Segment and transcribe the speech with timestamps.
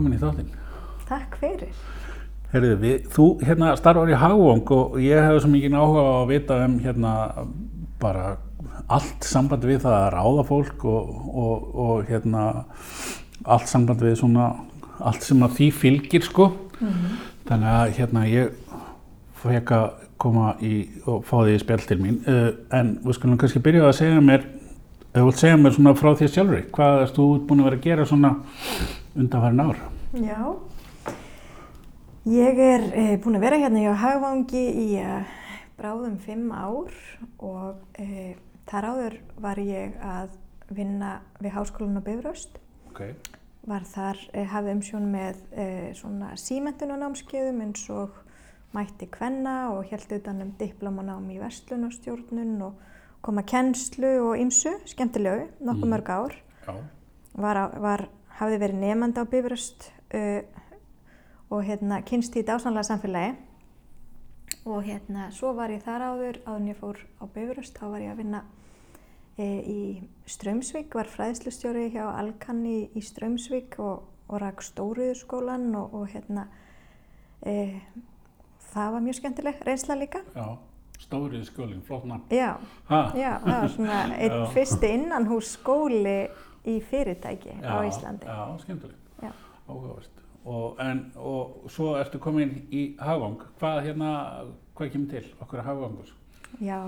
[0.00, 0.52] Velkomin í þáttinn.
[1.10, 1.72] Takk fyrir.
[2.54, 6.30] Herðu, við, þú hérna starfar í Hagvang og ég hef svo mikið áhuga á að
[6.30, 7.10] vita um hérna
[8.00, 8.22] bara
[8.88, 11.10] allt samband við það að ráða fólk og,
[11.42, 12.44] og, og hérna
[13.44, 14.46] allt samband við svona
[15.04, 16.46] allt sem að því fylgir sko.
[16.78, 17.18] Mm -hmm.
[17.50, 18.48] Þannig að hérna ég
[19.42, 19.86] fekk að
[20.16, 23.98] koma í og fá því spjall til mín uh, en við skulum kannski byrja að
[24.00, 24.48] segja mér
[25.10, 27.82] Þú vilt segja mér svona frá því sjálfur, hvað erst þú búin að vera að
[27.82, 28.28] gera svona
[29.16, 29.80] undanfærin ár?
[30.14, 30.38] Já,
[32.26, 35.18] ég er e, búin að vera hérna hjá Hagvangi í e,
[35.78, 36.94] bráðum fimm ár
[37.38, 38.36] og e,
[38.70, 40.34] þar áður var ég að
[40.70, 42.60] vinna við Háskólan á Bifröst.
[42.92, 43.14] Okay.
[43.66, 44.18] Var þar,
[44.50, 45.40] hafði umsjón með
[45.98, 48.14] svona símentunanámskeiðum eins og
[48.72, 52.78] mætti kvenna og held utan um diplomanám í vestlunarstjórnun og
[53.20, 55.92] koma kennslu og ymsu, skemmtilegu, nokkuð mm.
[55.92, 56.36] mörg ár.
[57.40, 58.06] Var, var,
[58.40, 60.40] hafði verið nefandi á Bifröst uh,
[61.50, 63.36] og hérna, kynst í dásanlega samfélagi.
[64.68, 68.04] Og hérna, svo var ég þar áður, áður en ég fór á Bifröst, þá var
[68.04, 68.40] ég að vinna
[69.40, 69.80] e, í
[70.28, 76.46] Strömsvík, var fræðslustjóri hjá Alkan í, í Strömsvík og, og rak Stóruðurskólan og, og hérna,
[77.46, 77.80] e,
[78.70, 80.22] það var mjög skemmtileg reynsla líka.
[80.36, 80.58] Já.
[81.00, 82.26] Stórið skólinn, flott mann.
[82.28, 82.58] Já,
[83.16, 86.18] já, það var svona einn fyrsti innanhús skóli
[86.66, 88.26] í fyrirtæki já, á Íslandi.
[88.26, 89.34] Já, skemmtilegt,
[89.68, 90.16] áhugavert.
[90.44, 93.42] Og, en, og svo ertu komin í Hagvang.
[93.60, 94.10] Hvað, hérna,
[94.76, 96.12] hvað kemur til okkur að Hagvangus?
[96.64, 96.80] Já,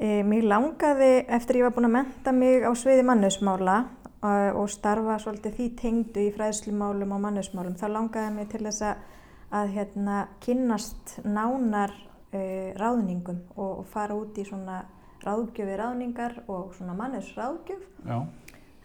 [0.00, 3.76] e, mér langaði eftir ég var búin að menta mig á sviði mannusmála
[4.24, 8.86] uh, og starfa svolítið því tengdu í fræðslumálum og mannusmálum, þá langaði mér til þess
[8.90, 9.04] að,
[9.60, 14.82] að hérna, kynnast nánar uh, ráðningum og, og fara út í svona
[15.20, 17.82] ráðgjöfi ráðningar og svona mannes ráðgjöf.
[18.06, 18.22] Já.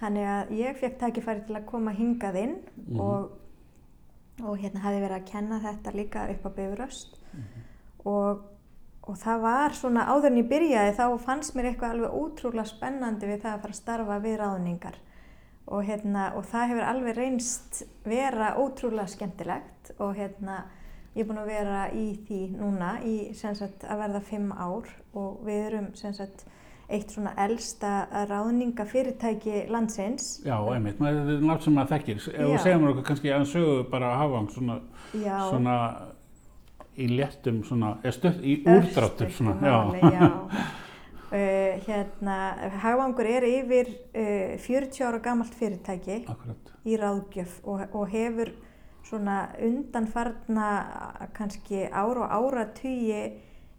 [0.01, 2.56] Þannig að ég fekk tækifæri til að koma hingað inn
[2.88, 3.00] Mhm.
[3.00, 3.29] og,
[4.44, 7.63] og hérna hafi verið að kenna þetta líka upp á Bifröst Mhm.
[8.05, 8.41] og,
[9.07, 13.25] og það var svona áður en ég byrjaði þá fannst mér eitthvað alveg ótrúlega spennandi
[13.28, 14.95] við það að fara að starfa við ráðningar
[15.67, 20.63] og, hérna, og það hefur alveg reynst vera ótrúlega skemmtilegt og hérna
[21.16, 25.38] Ég er búin að vera í því núna í sagt, að verða fimm ár og
[25.45, 26.44] við erum sagt,
[26.90, 27.94] eitt svona elsta
[28.29, 30.41] ráðningafyrirtæki landsins.
[30.46, 32.19] Já, einmitt, maður er nátt sem maður þekkir.
[32.22, 34.78] Ef þú segja mér okkur kannski að sögu bara að hafa svona,
[35.16, 35.78] svona
[36.96, 39.56] í léttum, svona, eða stutt, í úrdráttur svona.
[39.62, 40.22] Máli, já.
[40.22, 40.29] já.
[41.25, 42.38] Uh, hérna,
[42.84, 46.72] Hagvangur er yfir uh, 40 ára gamalt fyrirtæki Akkurat.
[46.85, 48.53] í ráðgjöf og, og hefur
[49.06, 50.69] svona undanfarna
[51.35, 53.25] kannski ára og áratugi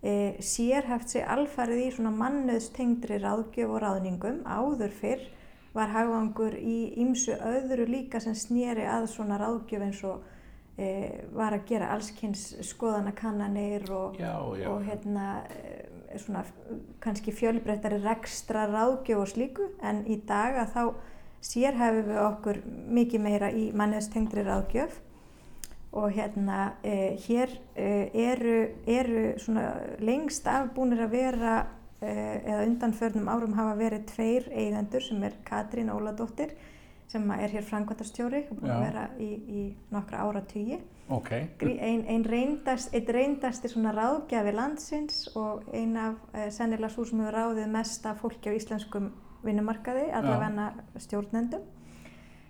[0.06, 0.12] e,
[0.44, 4.42] sérhæft sig alfarið í svona mannöðstengdri ráðgjöf og ráðningum.
[4.46, 5.26] Áður fyrr
[5.76, 10.22] var hagvangur í ýmsu öðru líka sem snýri að svona ráðgjöf eins og
[10.78, 10.86] e,
[11.36, 14.70] var að gera allskynns skoðanakannanir og, já, já.
[14.70, 16.46] og hérna, e, svona
[17.04, 20.82] kannski fjölbreyttari rekstra ráðgjöf og slíku en í dag að þá
[21.46, 22.62] sérhæfum við okkur
[22.96, 25.02] mikið meira í mannöðstengdri ráðgjöf
[25.92, 31.54] og hérna eh, hér eh, eru, eru svona lengst af búinir að vera
[32.00, 36.56] eh, eða undanförnum árum hafa verið tveir eigendur sem er Katrín Óladóttir
[37.08, 39.62] sem er hér frangværtarstjóri og búin að vera í, í
[39.94, 40.80] nokkra áratígi.
[41.06, 41.46] Okay.
[41.62, 46.18] Einn ein reyndast, ein reyndasti svona ráðgjafi landsins og ein af
[46.50, 49.12] sennilega svo sem hefur ráðið mest af fólki á íslenskum
[49.46, 51.62] vinnumarkaði, allavegna stjórnendum.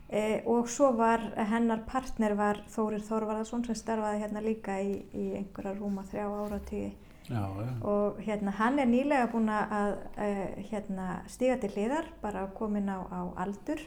[0.06, 5.25] E, og svo var hennar partner var Þórir Þorvarðarsson sem starfaði hérna líka í, í
[5.41, 6.93] einhverja rúma þrjá áratíði
[7.27, 7.72] já, já.
[7.83, 10.28] og hérna hann er nýlega búin að e,
[10.71, 13.82] hérna, stiga til hliðar bara komin á, á aldur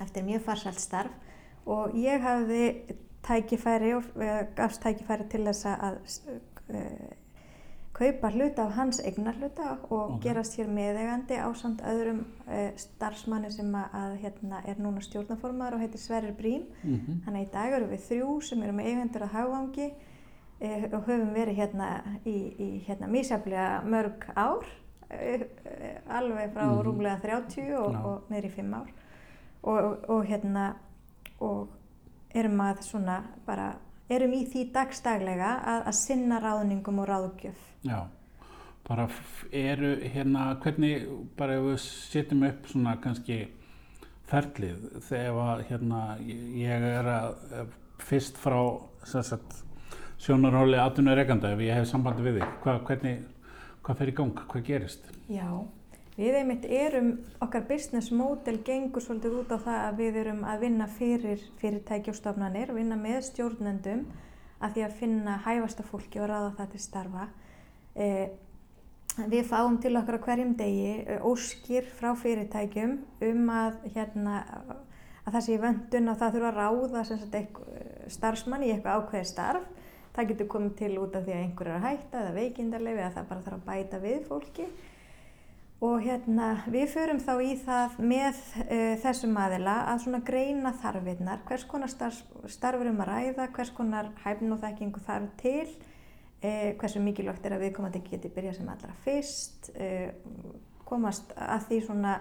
[0.00, 2.64] eftir mjög farsælt starf og ég hafði
[3.28, 4.08] tækifæri og
[4.56, 6.00] gafst tækifæri til þess að
[6.72, 6.82] e,
[7.98, 10.20] kaupa hluta af hans eignar hluta og okay.
[10.28, 15.82] gerast hér meðegandi á samt öðrum uh, starfsmanni sem að, hérna, er núna stjórnaformaður og
[15.82, 16.68] heitir Sverrir Brím.
[16.82, 17.24] Mm -hmm.
[17.24, 19.88] Þannig að í dag eru við þrjú sem erum eigendur að hagvangi
[20.60, 21.88] uh, og höfum verið hérna
[22.24, 24.64] í, í hérna, mísaflega mörg ár,
[25.10, 25.42] uh,
[26.08, 26.82] alveg frá mm -hmm.
[26.82, 28.08] rúmlega 30 og, no.
[28.08, 28.88] og neyri 5 ár
[29.62, 30.74] og, og hérna
[31.40, 31.68] og
[32.34, 33.74] erum að svona bara
[34.08, 37.66] erum í því dagstaglega að, að sinna ráðningum og ráðgjöf.
[37.86, 38.00] Já,
[38.88, 39.06] bara
[39.52, 41.06] eru hérna, hvernig,
[41.38, 43.40] bara ef við setjum upp svona kannski
[44.28, 47.72] ferlið þegar hérna ég er að
[48.04, 48.58] fyrst frá
[49.08, 49.62] sagt,
[50.20, 53.24] sjónarhóli atvinnureikanda ef ég hef sambandi við þig, Hva, hvernig,
[53.86, 55.10] hvað fer í gang, hvað gerist?
[55.32, 55.48] Já,
[56.18, 60.64] Við einmitt erum, okkar business model gengur svolítið út á það að við erum að
[60.64, 64.02] vinna fyrir fyrirtæki og stofnanir, vinna með stjórnendum
[64.58, 67.28] að því að finna hæfasta fólki og ráða það til starfa.
[67.94, 68.34] Eh,
[69.30, 72.98] við fáum til okkar á hverjum degi eh, óskir frá fyrirtækjum
[73.28, 74.42] um að, hérna,
[75.22, 77.62] að það sé vöndun að það þurfa að ráða sagt,
[78.18, 79.70] starfsmann í eitthvað ákveði starf.
[80.18, 83.16] Það getur komið til út af því að einhver er að hætta eða veikindarlefi eða
[83.20, 84.70] það bara þarf að bæta við fólki.
[85.78, 91.44] Og hérna, við förum þá í það með uh, þessum aðila að svona greina þarfinnar,
[91.46, 92.18] hvers konar starf,
[92.50, 95.68] starfur um að ræða, hvers konar hæfn og þekkingu þarf til,
[96.42, 100.10] uh, hversu mikilvægt er að viðkomandi geti byrjað sem allra fyrst, uh,
[100.88, 102.18] komast að því svona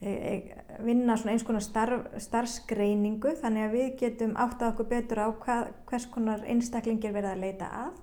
[0.00, 5.28] vinna svona eins konar starf, starfsgreiningu þannig að við getum átt að okkur betur á
[5.42, 7.98] hvað, hvers konar einstaklingir verða að leita að.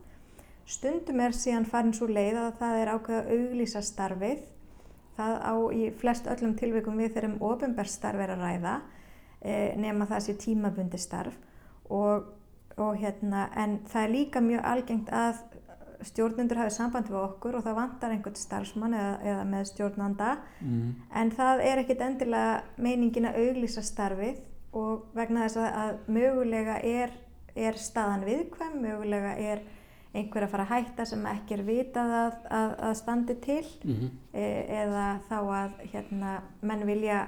[0.69, 4.45] Stundum er síðan farin svo leið að það er ákveða að auglýsa starfið
[5.17, 8.73] Það á í flest öllum tilvægum við þegar um ofinberðstarf er að ræða
[9.41, 11.37] e, nema það sé tímabundi starf
[11.89, 12.27] og,
[12.77, 15.41] og hérna en það er líka mjög algengt að
[16.05, 20.91] stjórnundur hafi samband við okkur og það vantar einhvern starfsmann eða, eða með stjórnanda mm.
[21.21, 24.43] en það er ekkit endilega meiningin að auglýsa starfið
[24.77, 27.15] og vegna þess að, að mögulega er,
[27.57, 29.63] er staðan viðkvæm, mögulega er
[30.13, 33.95] einhver að fara að hætta sem ekki er vitað að, að, að standi til mm
[33.95, 34.09] -hmm.
[34.81, 36.31] eða þá að hérna,
[36.61, 37.27] menn vilja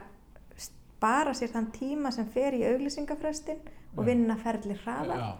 [1.00, 3.62] spara sér þann tíma sem fer í auglýsingafrestin
[3.96, 5.36] og vinna ferli hraða.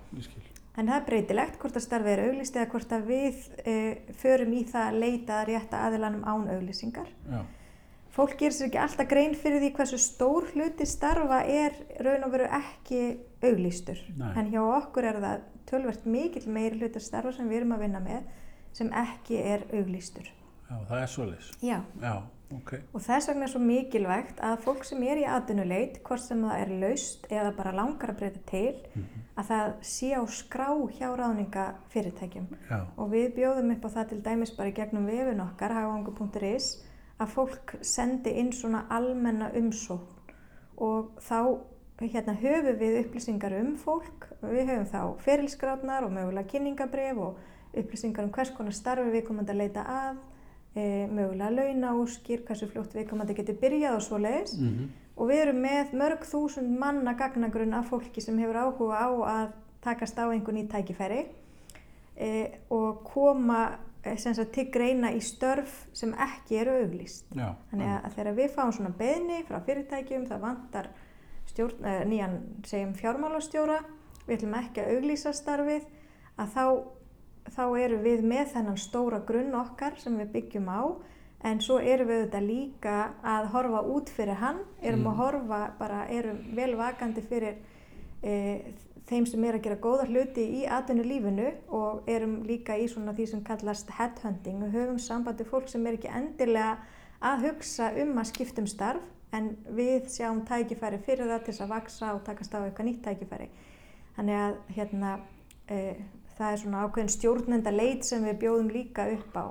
[0.78, 3.74] En það er breytilegt hvort að starfið er auglýst eða hvort að við e,
[4.22, 7.10] förum í það að leita að rétta aðilanum án auglýsingar.
[7.28, 7.42] Já.
[8.16, 12.32] Fólk gerir sér ekki alltaf grein fyrir því hversu stór hluti starfa er raun og
[12.34, 13.02] veru ekki
[13.46, 14.00] auglýstur.
[14.18, 14.32] Nei.
[14.40, 18.02] En hjá okkur er það tölvert mikil meiri hluta starfa sem við erum að vinna
[18.04, 18.28] með
[18.76, 20.28] sem ekki er auglýstur.
[20.70, 21.48] Já, það er svolítið.
[21.66, 21.78] Já.
[22.02, 22.14] Já,
[22.54, 22.74] ok.
[22.94, 26.66] Og þess vegna er svo mikilvægt að fólk sem er í atvinnuleit, hvort sem það
[26.66, 29.24] er laust eða bara langar að breyta til, mm -hmm.
[29.42, 32.48] að það sé á skrá hjá ráðningafyrirtækjum.
[32.70, 32.80] Já.
[32.98, 36.86] Og við bjóðum upp á það til dæmis bara gegnum vefun okkar, hafangu.is,
[37.20, 40.20] að fólk sendi inn svona almenna umsókn
[40.78, 41.60] og þá
[42.08, 47.40] hérna höfum við upplýsingar um fólk, við höfum þá ferilsgráðnar og mögulega kynningabref og
[47.76, 50.22] upplýsingar um hvers konar starfi við komum að leita að,
[50.76, 54.88] e, mögulega launáskir, hversu fljótt við komum að geta byrjað og svo leiðis mm -hmm.
[55.16, 59.52] og við erum með mörg þúsund manna gagnagrunn af fólki sem hefur áhuga á að
[59.82, 61.26] takast á einhvern í tækifæri
[62.18, 67.26] e, og koma e, sagt, til greina í störf sem ekki eru auglýst.
[67.36, 70.90] Já, Þannig að, að þegar við fáum svona beðni frá fyrirtækjum það vantar
[71.50, 73.80] stjórn, eh, nýjan segjum fjármálastjóra,
[74.28, 75.88] við ætlum ekki að auglýsa starfið,
[76.40, 76.66] að þá,
[77.56, 80.82] þá eru við með þennan stóra grunn okkar sem við byggjum á.
[81.40, 85.08] En svo erum við auðvitað líka að horfa út fyrir hann, erum mm.
[85.08, 87.56] að horfa bara, erum vel vakandi fyrir
[88.22, 88.34] e,
[89.08, 93.16] þeim sem er að gera góða hluti í atvinnu lífinu og erum líka í svona
[93.16, 94.60] því sem kallast headhunting.
[94.68, 96.76] Og höfum sambandi fólk sem er ekki endilega
[97.24, 101.74] að hugsa um að skiptum starf en við sjáum tækifæri fyrir það til þess að
[101.74, 103.50] vaksa og takast á eitthvað nýtt tækifæri.
[104.18, 105.16] Þannig að hérna,
[105.70, 105.80] e,
[106.38, 109.46] það er svona ákveðin stjórnenda leit sem við bjóðum líka upp á.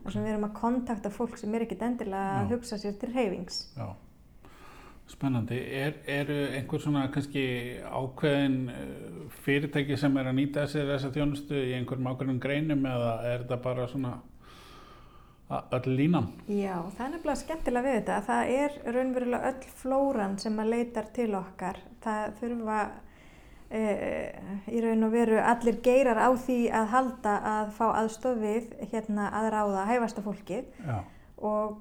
[0.00, 3.10] Þar sem við erum að kontakta fólk sem er ekkit endilega að hugsa sér til
[3.12, 3.58] reyfings.
[3.76, 3.90] Já,
[5.12, 5.58] spennandi.
[5.82, 7.44] Er, eru einhver svona kannski
[7.84, 8.80] ákveðin e,
[9.44, 13.60] fyrirtæki sem er að nýta sér þessa þjónustu í einhverjum ákveðin greinum eða er þetta
[13.68, 14.16] bara svona
[15.50, 16.30] öll línan.
[16.46, 18.18] Já, það er nefnilega skemmtilega við þetta.
[18.28, 21.80] Það er raunverulega öll flóran sem að leitar til okkar.
[22.04, 22.80] Það þurfa
[23.70, 23.84] e,
[24.70, 29.52] í raun og veru allir geirar á því að halda að fá aðstofið hérna að
[29.56, 30.98] ráða hæfasta fólkið Já.
[31.38, 31.78] og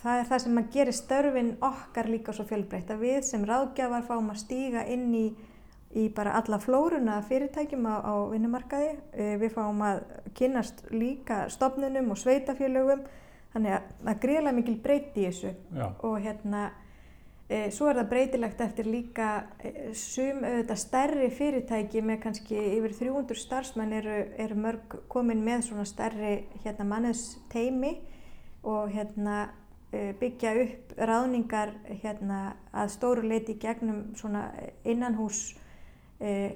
[0.00, 4.06] það er það sem að gera störfin okkar líka svo fjölbreytt að við sem ráðgjafar
[4.06, 5.28] fáum að stíga inn í
[5.90, 8.92] í bara alla flóruna fyrirtækjum á, á vinnumarkaði.
[9.10, 10.04] E, við fáum að
[10.36, 13.02] kynast líka stopnunum og sveitafélögum
[13.54, 15.52] þannig að það greiðlega mikil breyti í þessu.
[15.74, 15.86] Já.
[16.06, 16.62] og hérna
[17.50, 22.96] e, svo er það breytilegt eftir líka e, sum auðvitað stærri fyrirtæki með kannski yfir
[23.00, 27.96] 300 starfsmenn eru, eru mörg komin með svona stærri hérna mannes teimi
[28.62, 29.48] og hérna
[29.90, 34.46] e, byggja upp ráðningar hérna að stóru leiti gegnum svona
[34.84, 35.50] innanhús
[36.20, 36.52] e,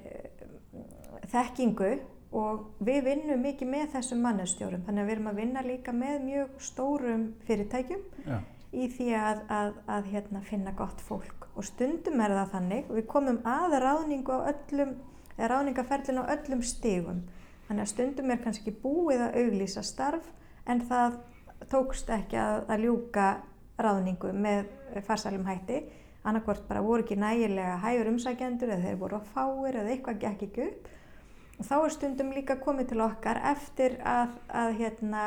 [1.31, 1.95] þekkingu
[2.35, 6.15] og við vinnum mikið með þessum mannestjórum þannig að við erum að vinna líka með
[6.25, 8.39] mjög stórum fyrirtækjum ja.
[8.75, 11.47] í því að, að, að hérna, finna gott fólk.
[11.55, 14.95] Og stundum er það þannig við komum að ráðningu á öllum
[15.37, 17.21] eða ráðningaferlin á öllum stigum.
[17.69, 20.27] Þannig að stundum er kannski búið að auglýsa starf
[20.67, 21.19] en það
[21.71, 23.29] tókst ekki að, að ljúka
[23.79, 24.67] ráðningu með
[25.07, 25.85] farsælum hætti.
[26.25, 30.47] Annarkvort bara voru ekki nægilega hægur umsækjendur eða þeir voru að fáir eða eitthvað gekk
[30.49, 30.93] ekki upp
[31.59, 35.23] og þá er stundum líka komið til okkar eftir að, að hérna,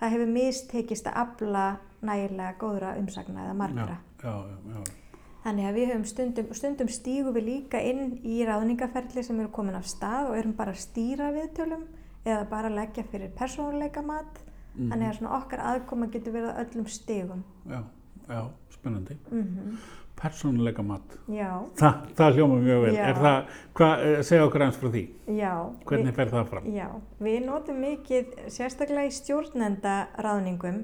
[0.00, 1.66] það hefur mistekist að afla
[2.04, 3.98] nægilega góðra umsagna eða margra.
[4.22, 4.96] Já, já, já.
[5.44, 9.78] Þannig að við höfum stundum, stundum stígu við líka inn í ráðningaferli sem eru komin
[9.78, 11.86] af stað og erum bara að stýra viðtölum
[12.24, 14.42] eða bara að leggja fyrir persónuleika mat.
[14.74, 14.90] Mhm.
[14.90, 17.44] Þannig að svona okkar aðkoma getur verið á öllum stigum.
[17.70, 17.80] Já,
[18.28, 18.42] já,
[18.74, 19.16] spennandi.
[19.30, 19.78] Mm
[20.18, 21.16] Persónuleika mat.
[21.30, 22.94] Já, Þa, það hljóma mjög vel.
[22.96, 23.02] Já.
[23.08, 25.02] Er það, hvað, eh, segja okkur eins frá því.
[25.38, 25.52] já.
[25.86, 26.70] Hvernig fer það fram?
[26.74, 26.88] Já,
[27.22, 30.80] við notum mikið, sérstaklega í stjórnenda ráðningum,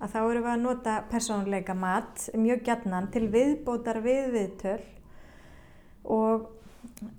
[0.00, 4.80] að þá erum við að nota persónuleika mat mjög gjarnan til viðbótar við viðtöl
[6.04, 6.48] og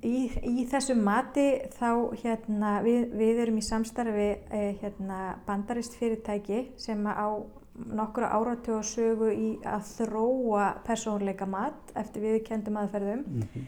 [0.01, 1.45] í, í þessu mati
[1.77, 1.89] þá
[2.23, 7.29] hérna, við, við erum í samstarfi eh, hérna, bandarist fyrirtæki sem á
[7.75, 13.65] nokkru áratögu sögu í að þróa persónuleika mat eftir viðkendum aðferðum Mhm.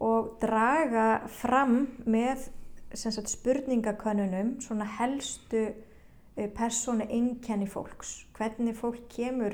[0.00, 2.48] og draga fram með
[2.94, 5.72] sagt, spurningakönnunum svona helstu
[6.36, 8.24] eh, persónu einkenni fólks.
[8.38, 9.52] Hvernig fólk kemur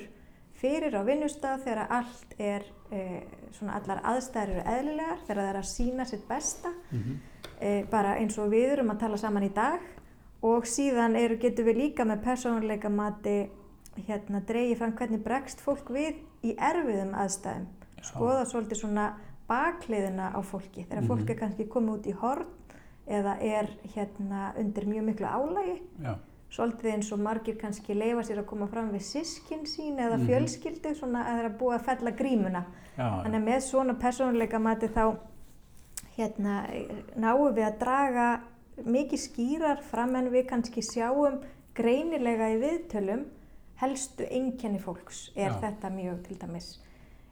[0.55, 2.63] fyrir á vinnustaf þegar allt er,
[2.93, 7.19] e, svona allar aðstæður eru eðlilegar, þegar það er að sína sitt besta, Mhm.
[7.61, 9.81] e, bara eins og við erum að tala saman í dag
[10.43, 13.49] og síðan eru, getum við líka með persónuleika mati
[14.07, 16.15] hérna dreigið fram hvernig bregst fólk við
[16.45, 17.67] í erfiðum aðstæðum.
[18.03, 19.09] Skoða svolítið svona
[19.49, 21.31] bakliðina á fólki þegar fólk Mhm.
[21.31, 22.47] er kannski komið út í horn
[23.09, 26.15] eða er hérna undir mjög miklu álægi Já,
[26.51, 30.27] svolítið eins og margir kannski leifa sér að koma fram við sískin sín eða Mhm.
[30.27, 32.65] fjölskyldu svona að það er að búa að fella grímuna
[32.99, 35.17] já, þannig að með svona persónuleika mati þá
[36.19, 36.67] hérna
[37.17, 38.41] náum við að draga
[38.85, 41.41] mikið skýrar fram en við kannski sjáum
[41.75, 43.25] greinilega í viðtölum
[43.81, 45.59] helstu einkenni fólks er Já.
[45.63, 46.69] þetta mjög til dæmis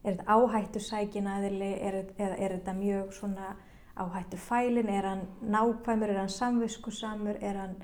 [0.05, 3.57] er þetta áhættu sækin aðili er, eða er þetta mjög svona
[3.97, 7.77] áhættu fælin, er hann nákvæmur, er hann samviskusamur, er hann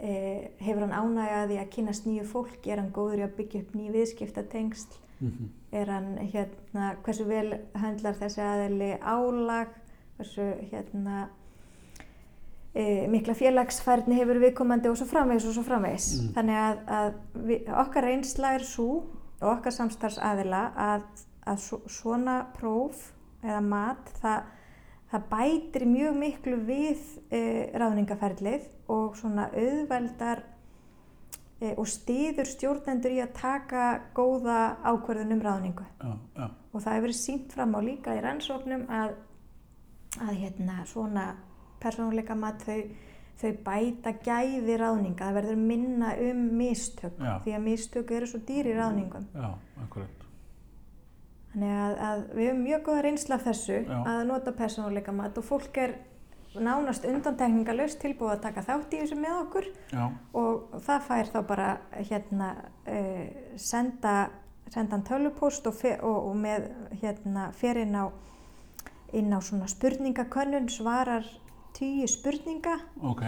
[0.00, 3.74] e, hefur hann ánægjaði að kynast nýju fólki, er hann góður í að byggja upp
[3.78, 5.48] nýju viðskiptatengsl Mhm.
[5.72, 9.68] er hann hérna, hversu vel höndlar þessi aðili álag,
[10.18, 11.28] hversu hérna
[12.74, 16.08] e, mikla félagsfærni hefur viðkomandi og svo framvegis og svo framvegis.
[16.18, 16.32] Mm.
[16.38, 18.88] Þannig að, að við, okkar reynsla er svo
[19.40, 21.06] og okkar samstarfsaðila að,
[21.46, 23.10] að svo, svona próf
[23.44, 24.50] eða mat það,
[25.12, 27.44] það bætir mjög miklu við e,
[27.76, 30.42] ráðningaferlið og svona auðveldar
[31.60, 35.86] e, og stýður stjórnendur í að taka góða ákverðun um ráðningu.
[36.00, 39.12] já, já, Og það hefur sínt fram á líka í rannsóknum að,
[40.18, 41.28] að hérna, svona
[41.84, 42.80] persónuleika mat þau,
[43.42, 45.28] þau bæta gæði ráðninga.
[45.28, 47.34] Það verður minna um mistök Já.
[47.44, 49.28] því að mistök eru svo dýr í ráðningum.
[49.34, 49.50] já,
[49.84, 50.24] akkurat.
[51.54, 53.98] Þannig að, að við höfum mjög góða reynsla af þessu Já.
[54.10, 55.94] að nota persónuleika mat og fólk er
[56.60, 60.04] nánast undantekningalöst tilbúið að taka þátt í þessu með okkur Já,
[60.38, 61.68] og það fær þá bara
[62.10, 62.50] hérna
[62.86, 63.24] uh,
[63.58, 64.14] senda,
[64.70, 66.68] senda hann tölvupóst og, og, og með
[67.02, 68.06] hérna fer inn á,
[69.14, 71.26] inn á svona spurningakönnun svarar
[71.74, 72.78] tíu spurninga.
[73.02, 73.24] Ok,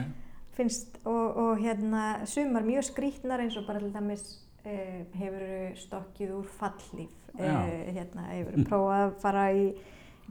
[0.56, 4.24] finnst og, og hérna sumar mjög skrítnar eins og bara til dæmis
[4.64, 5.44] uh, hefur
[5.82, 7.58] stokkið úr fallíf uh, Já.
[7.98, 9.66] hérna hefur prófað að fara í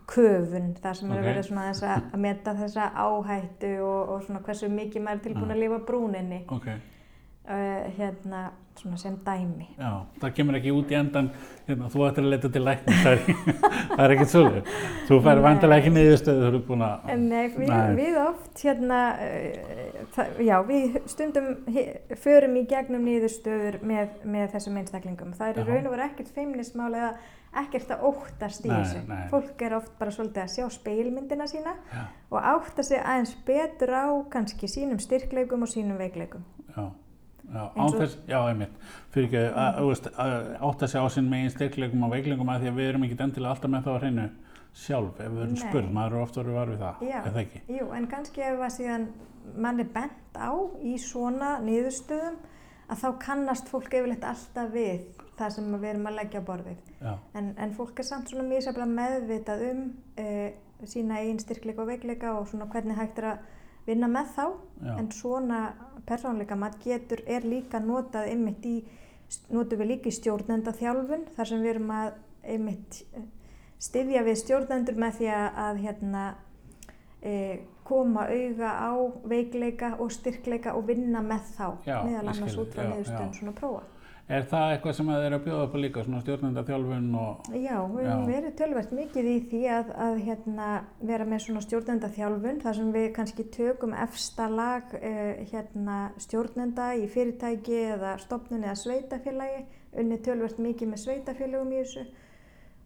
[0.10, 1.22] köfun þar sem er Ok.
[1.22, 5.24] að vera svona þess að meta þessa áhættu og, og svona hversu mikið maður er
[5.27, 6.41] tilbúin að lifa brúninni.
[6.53, 6.67] Ok,
[7.48, 11.30] uh, hérna svona sem dæmi já, það kemur ekki út í endan,
[11.68, 13.54] hérna, þú ættir að leita til læknis, það er,
[13.94, 14.74] það er ekkert svolítið.
[15.08, 17.94] Þú fær vantilega ekki niðurstöðu, þú eru búin að, En Nei, við, Nei.
[18.02, 21.48] við oft hérna, uh, það, já, við stundum
[22.25, 25.32] förum í gegnum niðurstöður með, með þessum einstaklingum.
[25.40, 25.72] Það er Jaha.
[25.72, 27.14] raun og vera ekkert feimnismál eða
[27.64, 29.06] ekkert að óttast í Nei, þessu.
[29.08, 29.22] nei.
[29.32, 33.96] Fólk er oft bara svolítið að sjá speilmyndina sína já, og átta sig aðeins betur
[33.96, 36.44] á kannski sínum styrkleikum og sínum veikleikum.
[37.54, 38.80] Já, já, Eins án og- þess, já, einmitt,
[39.14, 42.72] fyrir ekki að, veist, að átta sig á sinn megin styrklegum og veiklegum að því
[42.72, 44.30] að við erum ekki endilega alltaf með það á hreinu
[44.75, 47.20] sjálf, ef við erum spurð, maður er ofta verið var við það, Já.
[47.22, 47.62] er það ekki?
[47.78, 49.08] Jú, en kannski ef að síðan
[49.56, 50.52] mann er bent á
[50.84, 52.36] í svona niðurstöðum
[52.90, 55.06] að þá kannast fólk yfirleitt alltaf við
[55.40, 56.92] það sem við erum að leggja á borðið.
[57.36, 59.82] En, en fólk er samt svona mjög meðvitað um
[60.22, 60.50] uh,
[60.86, 63.38] sína eigin styrkleika og veikleika og svona hvernig hægt er að
[63.86, 64.46] vinna með þá.
[64.86, 65.60] já, En svona
[66.06, 68.75] persónleika mat getur, er líka notað einmitt í,
[69.50, 72.12] notum við líka í stjórnenda þjálfun þar sem við erum að
[72.46, 73.30] einmitt eh,
[73.82, 76.25] styðja við stjórnendur með því að, hérna,
[77.22, 77.34] e,
[77.86, 78.94] koma auga á
[79.30, 83.84] veikleika og styrkleika og vinna með þá meðal annars út frá niðurstöðum svona prófa.
[84.25, 87.50] Er það eitthvað sem þeir eru að bjóða upp á líka, svona stjórnendaþjálfun og...
[87.62, 90.70] Já, við höfum verið tölvert mikið í því að, að hérna,
[91.12, 96.88] vera með svona stjórnenda þjálfun þar sem við kannski tökum efsta lag uh, hérna, stjórnenda
[96.98, 99.62] í fyrirtæki eða stopnun eða sveitafélagi,
[100.01, 102.08] unni tölvert mikið með sveitafélagum í þessu.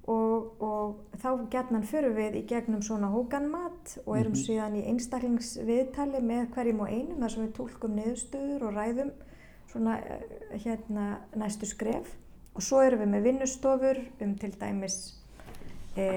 [0.09, 4.43] Og, og þá gætnan fyrir við í gegnum svona hóganmat og erum Mhm.
[4.43, 9.11] síðan í einstaklingsviðtali með hverjum og einum þar sem við tólkum niðurstöður og ræðum
[9.71, 12.15] svona eh, hérna næstu skref.
[12.57, 14.97] Og svo erum við með vinnustofur um til dæmis
[15.95, 16.07] e,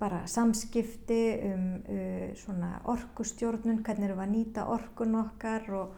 [0.00, 5.94] bara samskipti um e, svona orkustjórnun, hvernig erum við að nýta orkun okkar og,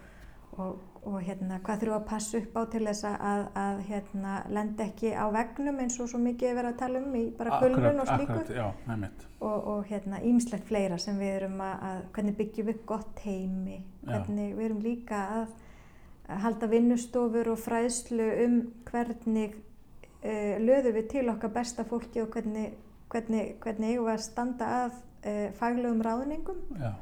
[0.59, 4.35] og, og hérna, hvað þurfum við að passa upp á til þess að, að hérna,
[4.59, 7.61] lenda ekki á vegnum eins og svo mikið er verið að tala um í bara
[7.63, 8.41] kulnun og slíku.
[8.41, 12.85] Akkurat, já, og, og hérna ímslegt fleira sem við erum að, að hvernig byggjum við
[12.93, 15.55] gott heimi, hvernig við erum líka að
[16.27, 22.73] halda vinnustofur og fræðslu um hvernig uh, löðum við til okkar besta fólki og hvernig,
[23.13, 26.63] hvernig, hvernig eigum við að standa að uh, faglegum ráðningum.
[26.81, 26.95] Já,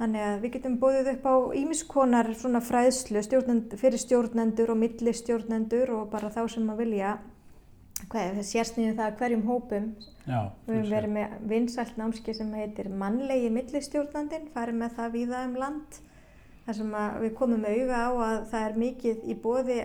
[0.00, 5.12] Þannig að við getum bóðið upp á ímiskonar svona fræðslu stjórnend, fyrir stjórnendur og milli
[5.12, 7.10] stjórnendur og bara þá sem að vilja
[8.08, 9.90] hvað, sérsniðum það að hverjum hópum
[10.24, 10.38] já.
[10.64, 15.58] Við höfum verið með vinsælt námski sem heitir mannlegi millistjórnandin, farið með það víða um
[15.60, 16.00] land.
[16.70, 16.94] Þar sem
[17.26, 19.80] við komum auga á að það er mikið í bóði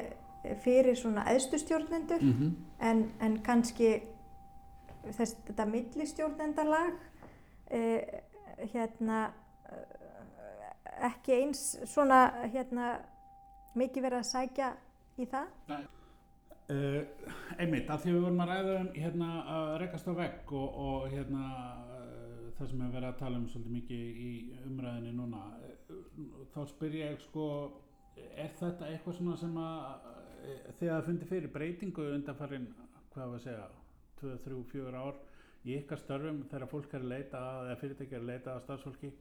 [0.61, 3.89] fyrir svona eðstustjórnendur Mm en, en kannski
[5.15, 6.95] þess, þetta millistjórnendalag
[7.71, 8.21] eh,
[8.73, 9.25] hérna
[9.69, 12.95] eh, ekki eins svona hérna
[13.75, 14.71] mikið verið að sækja
[15.19, 15.85] í það.
[16.65, 17.03] Uh,
[17.61, 21.03] einmitt, af því við vorum að ræða um hérna að rekast á vegg og, og
[21.11, 21.49] hérna
[22.57, 24.31] það sem við verið að tala um svolítið mikið í
[24.69, 25.41] umræðinni núna.
[26.53, 27.47] Þá spyr ég sko
[28.15, 30.11] er þetta eitthvað svona sem að
[30.79, 32.67] þegar það fundi fyrir breytingu undanfarin,
[33.13, 33.65] hvað var að segja
[34.21, 35.21] 2, 3, 4 ár
[35.65, 38.63] í ykkar störfum þegar fólk er að leita að, eða fyrirtæki er að leita að
[38.67, 39.11] starfsfólki?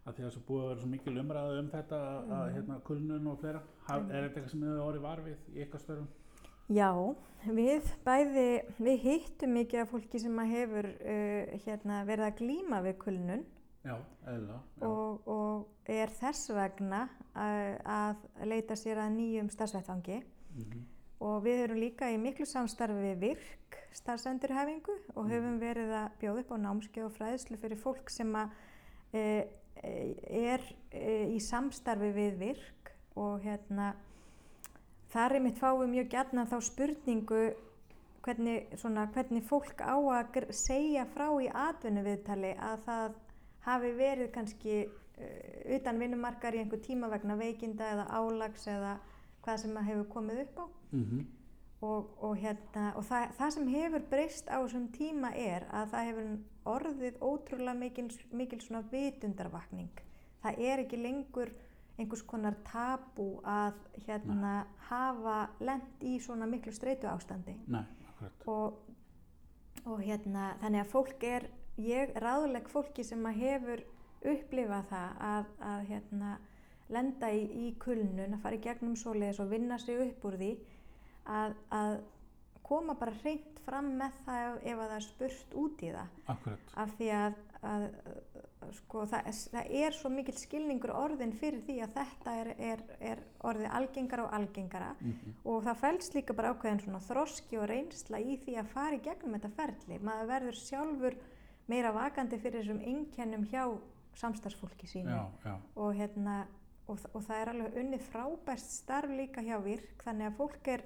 [0.00, 1.98] Að því að það búið að vera svo mikil umræða um þetta
[2.38, 3.60] að hérna kulnun og fleira.
[3.88, 6.08] Haf, er þetta eitthvað sem þið orðið varfið í ykkar störfum?
[6.70, 6.90] Já,
[7.46, 8.46] við bæði,
[8.78, 13.42] við hittum mikið af fólki sem að hefur uh, hérna, verið að glíma við kulnun.
[13.80, 13.96] Já,
[14.28, 14.58] eðla.
[14.84, 20.18] og, og er þess vegna að, að leita sér að nýjum starfsvettfangi
[20.50, 20.82] Mm
[21.20, 26.44] og við erum líka í miklu samstarfi við virk starfsendurhefingu og höfum verið að bjóða
[26.44, 28.54] upp á námskeið og fræðslu fyrir fólk sem að
[29.12, 29.24] e,
[29.84, 33.92] er e, í samstarfi við virk og hérna
[35.10, 37.42] þar er mitt fáið mjög gætna þá spurningu
[38.24, 43.18] hvernig, svona, hvernig fólk á að segja frá í atvinnuviðtali að það
[43.66, 48.98] hafi verið kannski uh, utan vinnumarkar í einhver tíma vegna veikinda eða álags eða
[49.44, 51.24] hvað sem að hefur komið upp á -hmm.
[51.80, 56.06] og, og, hérna, og það, það sem hefur breyst á þessum tíma er að það
[56.08, 59.90] hefur orðið ótrúlega mikil, mikil svona vitundarvakning.
[60.42, 61.52] Það er ekki lengur
[61.98, 67.84] einhvers konar tabú að hérna, hafa lent í svona miklu streitu ástandi Nei,
[68.46, 68.78] og,
[69.84, 71.48] og hérna, þannig að fólk er,
[71.80, 73.84] ég ráðleg fólki sem að hefur
[74.20, 76.32] upplifað það að, að hérna,
[76.90, 80.50] lenda í, í kulnun, að fara í gegnum svoleiðis og vinna sig upp úr því
[81.30, 81.94] að, að
[82.66, 86.16] koma bara hreint fram með það ef, ef að það er spurt út í það.
[86.34, 86.72] Akkurat.
[86.82, 87.86] af því að, að
[88.76, 93.22] sko, það, það er svo mikil skilningur orðin fyrir því að þetta er, er, er
[93.48, 98.18] orðið algengara og algengara Mm og það fælst líka bara ákveðin svona þroski og reynsla
[98.20, 99.98] í því að fara í gegnum þetta ferli.
[99.98, 101.16] Maður verður sjálfur
[101.66, 103.64] meira vakandi fyrir þessum einkennum hjá
[104.20, 105.56] samstarfsfólki sínu Já, já.
[105.74, 106.46] og, hérna,
[106.86, 110.84] og, og það er alveg unnið frábært starf líka hjá virk þannig að fólk er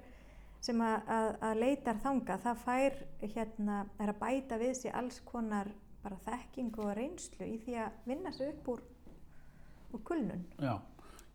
[0.65, 5.19] sem að, að, að leitar þanga það fær hérna, er að bæta við sig alls
[5.25, 5.69] konar
[6.05, 8.83] bara þekkingu og reynslu í því að vinna sig upp úr,
[9.95, 10.43] úr kulnun.
[10.61, 10.75] Já,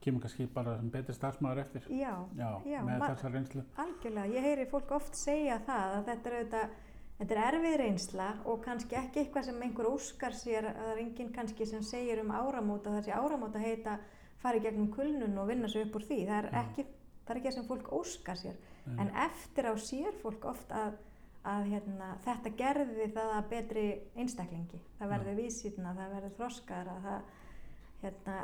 [0.05, 1.89] kemur kannski bara sem betri starfsmæður eftir.
[1.91, 3.65] Já, Já, já, með þessa reynslu.
[3.85, 6.79] Algjörlega, ég heyri fólk oft segja það að þetta er auðvitað,
[7.19, 11.03] þetta er erfið reynsla og kannski ekki eitthvað sem einhver óskar sér, að það er
[11.05, 13.99] enginn kannski sem segir um áramóta, þessi áramóta heita
[14.41, 16.87] fara í gegnum kulnun og vinna sig upp úr því, það er ekki,
[17.27, 18.61] það er ekki það sem fólk óskar sér,
[18.97, 20.97] en eftir á sér fólk oft að,
[21.49, 23.85] að hérna, þetta gerði það að betri
[24.21, 27.21] einstaklingi, það verður vísýtna, það verður þroskara, það
[28.05, 28.39] hérna,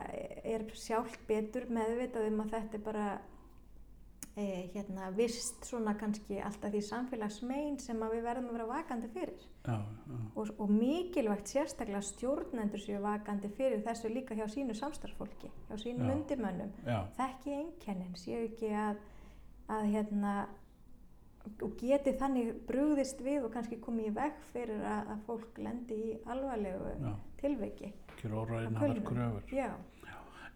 [0.57, 3.07] er sjálft betur meðvitað um að þetta er bara
[4.33, 9.47] e, hérna, vist svona kannski alltaf því samfélagsmein sem við verðum að vera vakandi fyrir.
[9.67, 15.53] Já, já, og, og mikilvægt sérstaklega stjórnendur séu vakandi fyrir þessu líka hjá sínu samstarfsfólki,
[15.69, 19.03] hjá sínum undirmönnum já, þekki einkennin, séu ekki að,
[19.73, 20.39] að hérna
[21.63, 25.99] og geti þannig brugðist við og kannski komið í veg fyrir að, að fólk lendi
[26.11, 27.13] í alvarlegu Já.
[27.43, 27.93] tilveiki.
[28.21, 29.05] kjör á óræðina kulnun.
[29.05, 29.55] kröfur.
[29.55, 29.71] Já,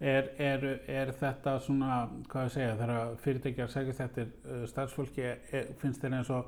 [0.00, 5.66] Er, er, er þetta svona, hvað ég segja, þegar fyrirtækjar segist eftir uh, starfsfólki, er,
[5.76, 6.46] finnst þér eins og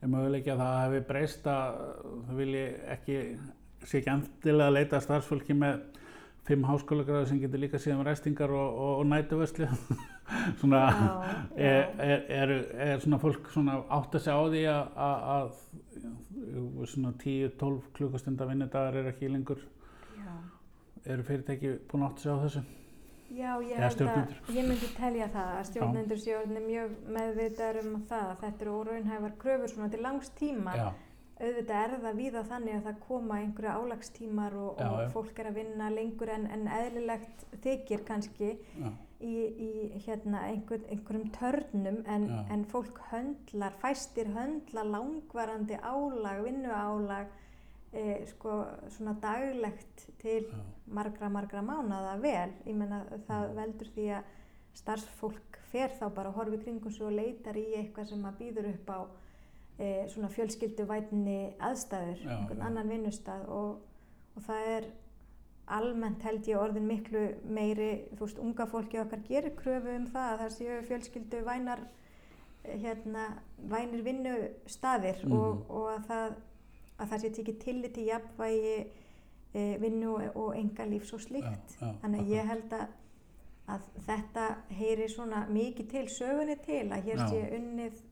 [0.00, 2.62] er möguleiki að það hefði breyst að uh, það vilji
[2.94, 3.18] ekki,
[3.84, 5.82] sé ekki endilega að leita starfsfólki með
[6.46, 9.68] fimm háskólagráði sem getur líka síðan ræstingar og, og, og nætuvösli.
[10.60, 10.82] svona,
[11.56, 12.54] er, er, er,
[12.86, 14.88] er svona fólk svona átt að segja á því að,
[16.94, 19.62] svona 10-12 klukkustunda vinnudagar er ekki lengur,
[20.16, 20.34] já.
[21.04, 22.66] eru fyrirtæki búin átt að segja á þessu?
[23.28, 28.38] Já, ég að ég myndi telja það að stjórnendur séu mjög meðvitaður um það að
[28.44, 30.76] þetta eru óraunhæfar kröfur svona til langs tíma.
[30.78, 30.86] Já,
[31.38, 35.50] Auðvitað er það víða þannig að það koma einhverja álagstímar og, Já, og fólk er
[35.52, 38.88] að vinna lengur en, en eðlilegt þykir kannski já,
[39.22, 39.34] í,
[39.66, 39.70] í
[40.06, 47.30] hérna, einhver, einhverjum törnum en, en fólk höndlar, fæstir höndla langvarandi álag, vinnuálag,
[47.92, 48.58] e, sko
[48.96, 50.58] svona daglegt til Já.
[50.86, 52.50] margra, margra mánaða vel.
[52.66, 54.34] Ég menna það veldur því að
[54.78, 58.38] starfsfólk fer þá bara að horfa í kringum svo og leitar í eitthvað sem að
[58.42, 59.00] býður upp á
[59.78, 62.66] e, svona fjölskylduvætni aðstæður, Já, einhvern já.
[62.66, 63.80] annan vinnustað og,
[64.36, 64.88] og það er
[65.68, 70.30] almennt held ég orðin miklu meiri, þú veist, unga fólki okkar gerir kröfu um það
[70.32, 71.82] að það séu fjölskyldu vænar
[72.64, 73.26] hérna,
[73.70, 75.32] vænir vinnustaðir Mhm.
[75.32, 76.32] og, og að það
[76.98, 78.78] að það sé tekið tillit til jafnvægi
[79.54, 81.76] e, vinnu og enga lífs og slíkt.
[81.80, 82.86] Já, já, Þannig að ég held að,
[83.68, 84.46] að þetta
[84.80, 87.28] heyri svona mikið til sögunni til að hér Já.
[87.30, 88.02] sé unnið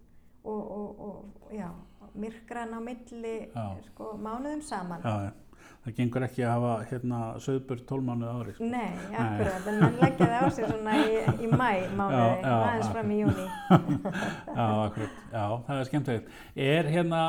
[0.47, 1.69] og, og, og já,
[2.17, 3.35] myrkran á milli
[3.91, 5.03] sko, mánuðum saman.
[5.05, 5.33] já.
[5.87, 8.53] Það gengur ekki að hafa hérna söðbur tólmánuð ári.
[8.57, 8.69] Sko.
[8.71, 11.13] Nei, akkurat, en mann leggja það á sig svona í,
[11.47, 13.45] í mæ mánuði, aðeins fram í júni.
[14.59, 15.21] Já, akkurat.
[15.31, 16.33] Já, það er skemmtilegt.
[16.67, 17.21] Er hérna,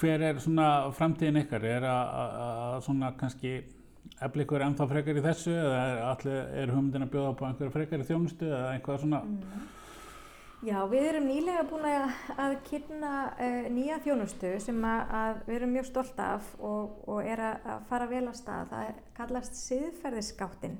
[0.00, 1.66] hver er svona framtíðin ykkar?
[1.74, 3.52] Er að, svona kannski
[4.20, 5.82] efla ykkur ennþá frekar í þessu eða
[6.14, 9.22] er, er hugmyndin að bjóða upp á einhverja frekar í þjónustu eða eitthvað svona?
[10.60, 15.56] Já, við erum nýlega búin að, að kynna uh, nýja þjónustu sem að, að við
[15.56, 18.74] erum mjög stolt af og, og er að, að fara vel að stað.
[18.74, 20.76] Það kallast siðferðisskáttin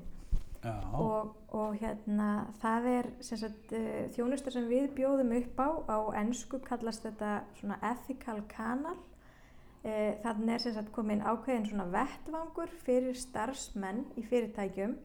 [0.61, 2.29] Já, og, og hérna
[2.61, 5.69] það er sagt, uh, þjónusta sem við bjóðum upp á.
[5.89, 8.99] Á ennsku kallast þetta svona ethical canal.
[9.81, 14.99] Uh, þannig er sagt komin ákveðin svona vettvangur fyrir starfsmenn í fyrirtækjum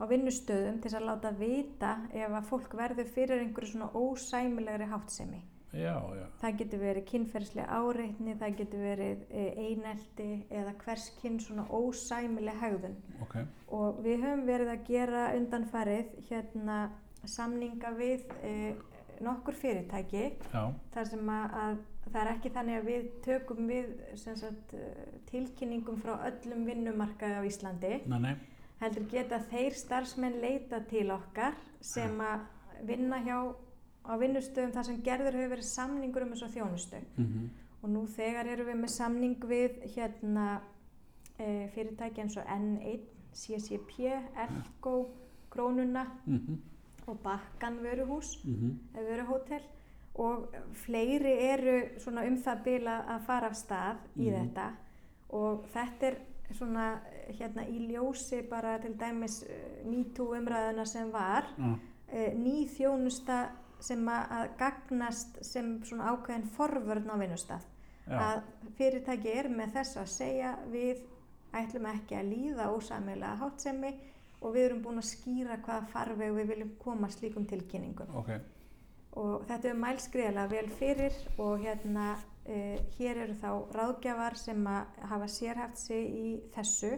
[0.00, 5.42] á vinnustöðum til að láta vita ef að fólk verður fyrir einhverju svona ósæmilegri háttsemi.
[5.72, 6.26] já, já.
[6.40, 12.58] Það getur verið kynferðslega áreitni, það getur verið eh, einelti eða hvers kyn svona ósæmileg
[12.64, 12.96] hegðun.
[13.22, 13.36] Ok,
[13.70, 16.80] Og við höfum verið að gera undanfarið hérna
[17.28, 18.74] samninga við eh,
[19.20, 20.62] nokkur fyrirtæki já,
[20.94, 25.18] þar sem að, að það er ekki þannig að við tökum við sem sagt, eh,
[25.30, 28.34] tilkynningum frá öllum vinnumarkaði á Íslandi nei, nei,
[28.80, 32.40] heldur geta þeir starfsmenn leita til okkar sem að
[32.88, 33.36] vinna hjá
[34.08, 37.00] á vinnustöðum þar sem gerður hefur verið samningur um þessu þjónustu.
[37.16, 37.50] Mhm,
[37.82, 40.46] og nú þegar erum við með samning við hérna
[41.38, 44.94] e, fyrirtæki eins og N1, CCP, Elko,
[45.50, 46.58] Krónuna mhm,
[47.06, 49.62] og Bakkan vöruhús, mhm, eða vöruhótel.
[50.20, 54.34] Og fleiri eru svona um það bila að fara af stað í Mhm.
[54.40, 54.70] þetta.
[55.30, 56.16] Og þetta er
[56.52, 57.00] svona
[57.38, 59.56] hérna í ljósi bara til dæmis uh,
[59.88, 61.76] MeToo umræðuna sem var uh,
[62.36, 63.42] ný þjónusta
[63.80, 67.68] sem að, gagnast sem svona ákveðin forvörn á vinnustaf
[68.10, 68.40] að
[68.78, 71.02] fyrirtæki er með þess að segja við
[71.56, 73.92] ætlum ekki að líða ósamilega hátsemi
[74.40, 78.10] og við erum búin að skýra hvaða farveg við viljum koma slíkum tilkynningum.
[78.16, 78.30] Ok,
[79.20, 85.00] og þetta er mælskriðilega vel fyrir og hérna uh, hér eru þá ráðgjafar sem að
[85.12, 86.94] hafa sérhæft sig í þessu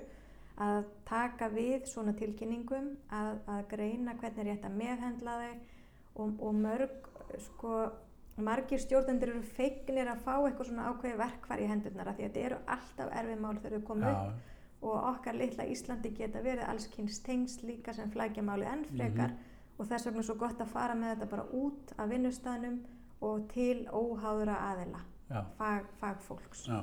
[0.60, 5.52] að taka við svona tilkynningum að, að greina hvernig er rétt að meðhendla þau
[6.22, 7.76] og, og mörg sko
[8.42, 12.30] margir stjórnendur eru feignir að fá eitthvað svona ákveði verkvar í hendurnar af því að
[12.30, 16.42] þetta eru alltaf erfið mál þegar þau koma upp já, og okkar litla Íslandi geta
[16.42, 19.36] verið allskynns tengsl líka sem flækja máli enn frekar
[19.78, 22.80] og þess vegna er svo gott að fara með þetta bara út af vinnustæðnum
[23.22, 26.64] og til óháðura aðila, já, fag, fagfólks.
[26.66, 26.80] já,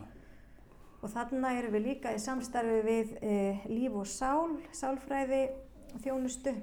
[0.99, 3.35] Og þarna erum við líka í samstarfi við e,
[3.71, 5.45] líf og sál, sálfræði
[6.03, 6.53] þjónustu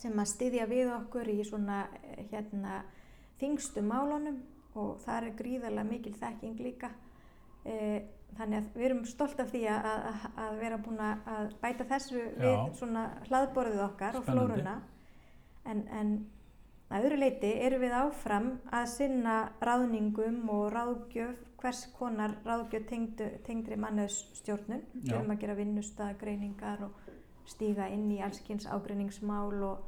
[0.00, 2.82] sem að styðja við okkur í svona eh, hérna
[3.40, 4.40] þingstu málunum
[4.78, 6.90] og það er gríðarlega mikil þekking líka.
[7.64, 7.76] E,
[8.38, 12.20] þannig að við erum stolt af því að, að, að vera búin að bæta þessu
[12.20, 12.44] Já.
[12.44, 14.60] við svona hlaðborðið okkar og Spennandi.
[14.60, 14.76] flóruna.
[15.70, 16.12] En, en
[16.90, 23.28] að öðru leiti erum við áfram að sinna ráðningum og ráðgjöf, hvers konar ráðgjöf tengdu,
[23.46, 24.82] tengdri mannöðsstjórnun.
[24.96, 27.10] Við erum að gera vinnustagreiningar og
[27.50, 29.86] stíga inn í allskins ágreiningsmál og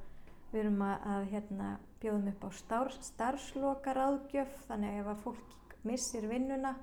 [0.52, 5.22] við erum að, að hérna, bjóðum upp á starf, starfsloka ráðgjöf þannig að ef að
[5.26, 6.74] fólk missir vinnuna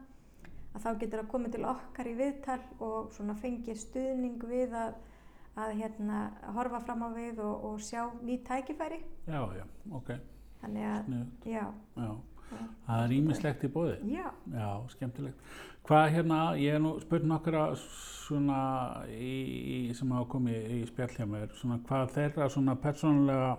[0.74, 4.98] að þá getur það komið til okkar í viðtal og fengið stuðning við að,
[5.60, 6.20] að hérna,
[6.56, 9.00] horfa fram á við og, og sjá nýtt tækifæri.
[9.28, 9.66] Já, já,
[10.00, 10.12] ok,
[10.62, 11.66] Þannig að, sniðut, já,
[12.04, 12.10] já.
[12.88, 13.98] Það er ímislegt í bóði.
[14.10, 15.50] já, Já, skemmtilegt.
[15.90, 18.62] Hvað hérna, ég hef nú spurt nokkra svona
[19.14, 19.34] í,
[19.78, 23.52] í, sem hafa komið í spjall hjá mér, svona hvað þeirra svona persónulega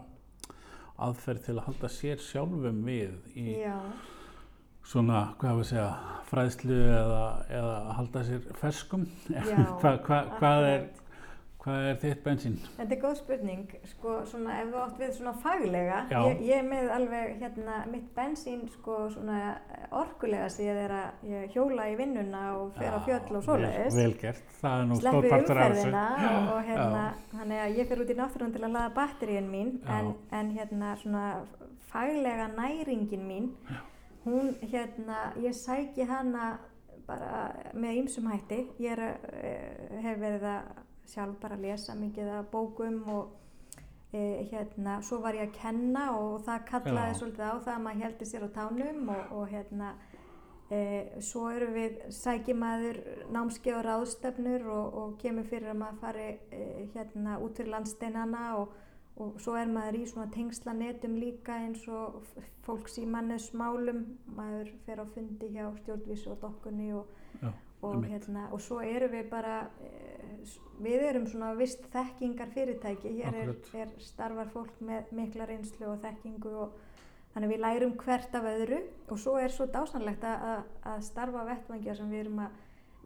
[1.00, 3.76] aðferð til að halda sér sjálfum við í já,
[4.86, 5.88] svona, hvað hefur að segja,
[6.30, 7.22] fræðslu eða,
[7.60, 9.06] eða halda sér ferskum.
[9.30, 9.42] Já,
[9.80, 10.86] hvað, hvað, hvað, er.
[11.60, 12.54] Hvað er þitt bensín?
[12.76, 16.20] Þetta er góð spurning, sko, svona ef þú átt við svona faglega, Já.
[16.30, 19.40] ég, ég er með alveg hérna mitt bensín sko svona
[20.00, 23.96] orkulega ég er að ég hjóla í vinnuna og fer á Já, fjöll og svoleiðis.
[23.96, 25.86] Vel, vel gert, það er nú stór Sleppi partur af þessu.
[25.90, 27.28] umferðina og, og hérna, Já.
[27.36, 29.92] þannig að ég fer út í náttúrun til að laða batteríun mín Já.
[29.98, 31.26] en, en hérna svona
[31.90, 33.52] faglega næringin mín,
[34.24, 36.50] hún hérna, ég sæki hana
[37.10, 38.60] bara með ýmsum hætti.
[38.78, 40.68] Ég er, uh, hef verið að
[41.10, 43.34] sjálf bara að lesa mikið af bókum og
[44.14, 47.18] uh, hérna, svo var ég að kenna og það kallaði Já.
[47.20, 49.94] svolítið á það að maður heldur sér á tánum og, og hérna
[50.70, 53.00] Eh, svo erum við sækimaður
[53.34, 58.42] námskeið og ráðstefnur og, og kemur fyrir að maður fari eh, hérna út fyrir landsteinana
[58.60, 58.76] og,
[59.18, 62.20] og svo er maður í svona tengslanetum líka eins og
[62.62, 64.04] fólks í mannesmálum,
[64.36, 67.10] maður fer á fundi hjá stjórnvísu og dokkunni og,
[67.42, 67.50] Já,
[67.82, 70.38] og, hérna, og svo erum við bara, eh,
[70.80, 76.00] við erum svona vist þekkingar fyrirtæki, hér er, er starfar fólk með mikla reynslu og
[76.04, 76.74] þekkingu og
[77.34, 78.82] þannig við lærum hvert af öðru.
[79.08, 82.58] Og svo er svo dásanlegt að, að, starfa vettvangja sem við erum að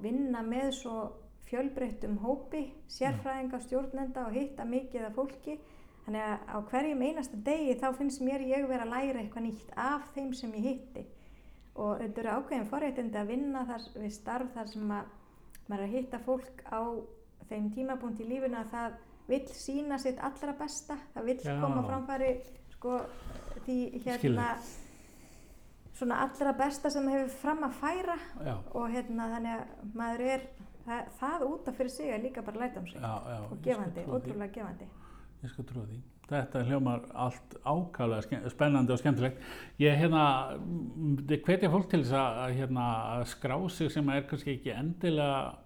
[0.03, 0.99] vinna með svo
[1.45, 5.59] fjölbreyttum hópi, sérfræðinga, stjórnenda og hitta mikið af fólki.
[6.05, 9.71] Þannig að á hverjum einasta degi þá finnst mér ég vera að læra eitthvað nýtt
[9.79, 11.05] af þeim sem ég hitti
[11.75, 15.13] og þetta eru ákveðin forréttindi að vinna þar við starf þar sem að
[15.69, 16.81] maður er að hitta fólk á
[17.49, 18.97] þeim tímapunkt í lífinu að það
[19.29, 21.55] vill sína sitt allra besta, það vill Já.
[21.61, 22.31] koma framfæri
[22.75, 22.99] sko
[23.65, 24.49] því hérna
[25.95, 28.17] svona allra besta sem hefur fram að færa.
[28.45, 30.49] Já, og hérna þannig að maður er
[30.85, 33.01] það, það út af fyrir sig er líka bara lært um sig.
[33.01, 33.15] Já,
[33.51, 34.91] og gefandi, ótrúlega gefandi.
[35.45, 36.03] Ég skal trúa því.
[36.29, 37.57] Þetta hljómar allt
[38.25, 39.43] ske- spennandi og skemmtilegt.
[39.79, 40.57] Ég hérna,
[41.29, 42.87] hvetja fólk til þess að hérna,
[43.29, 45.59] skrá sig sem er kannski ekki endilega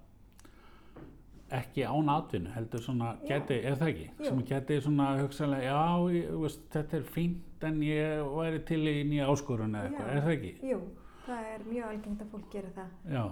[1.48, 4.06] ekki án atvinnu, heldur svona, geti, er það ekki?
[4.18, 4.24] Jú.
[4.26, 8.96] Sem geti svona hugsaðlega, já, ég, veist, þetta er fínt en ég væri til í
[9.08, 10.50] nýja áskorun eða eitthvað, er það ekki?
[10.68, 10.80] Jú,
[11.24, 13.22] það er mjög algengt að fólk gera það Já,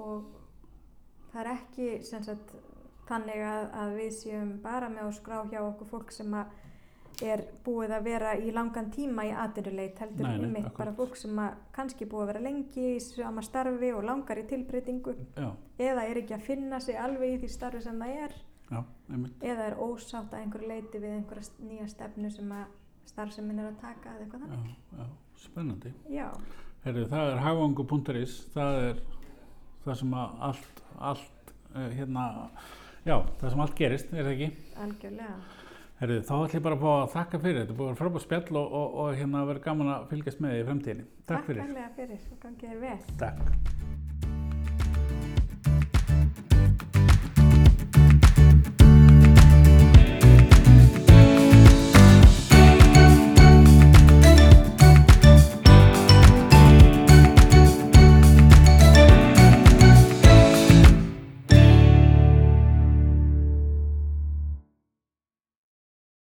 [0.00, 0.30] og
[1.34, 2.54] það er ekki sem sagt,
[3.10, 6.56] þannig að, að við séum bara með að skrá hjá okkur fólk sem að
[7.24, 10.78] er búið að vera í langan tíma í atvinnuleit heldur Nei, nei, einmitt akkurat.
[10.78, 14.44] bara fólk sem að kannski búið að vera lengi í sama starfi og langar í
[14.50, 15.48] tilbreytingu já,
[15.78, 18.36] eða er ekki að finna sig alveg í því starfi sem það er
[18.70, 18.82] já,
[19.40, 22.66] eða er ósátt að einhverju leiti við einhverja nýja stefnu sem að
[23.06, 24.78] starfseminn er að taka eða eitthvað þannig.
[24.98, 25.04] já,
[25.46, 25.92] spennandi.
[26.10, 26.26] Já,
[26.84, 28.98] Herru, það er hagvangu.is, það er
[29.86, 32.24] það sem allt, allt, uh, hérna,
[33.06, 34.50] já, það sem allt gerist, er það ekki?
[34.84, 35.38] algjörlega.
[35.96, 38.00] Herru, þá ætlum ég bara að fá að þakka fyrir, þetta er búið að vera
[38.02, 41.06] frábært spjall og, og, og hérna verður gaman að fylgjast með því í fremtíðinni.
[41.30, 41.72] Takk fyrir.
[41.78, 42.98] Takk fyrir og gangið þér vel.
[43.22, 44.15] Takk.